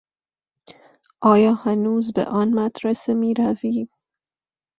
[1.21, 3.87] آیا هنوز به آن مدرسه میروی؟